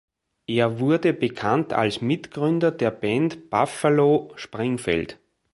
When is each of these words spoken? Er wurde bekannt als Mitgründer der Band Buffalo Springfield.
Er 0.47 0.79
wurde 0.79 1.13
bekannt 1.13 1.73
als 1.73 2.01
Mitgründer 2.01 2.71
der 2.71 2.89
Band 2.89 3.51
Buffalo 3.51 4.31
Springfield. 4.33 5.19